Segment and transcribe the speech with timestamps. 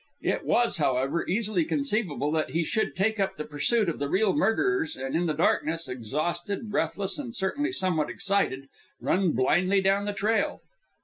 [0.23, 4.33] It was, however, easily conceivable that he should take up the pursuit of the real
[4.33, 8.67] murderers, and in the darkness exhausted, breathless, and certainly somewhat excited
[8.99, 10.61] run blindly down the trail.